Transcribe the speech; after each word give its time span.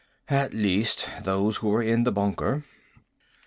At 0.31 0.51
least, 0.51 1.07
those 1.21 1.57
who 1.57 1.69
were 1.69 1.83
in 1.83 2.05
the 2.05 2.11
bunker." 2.11 2.63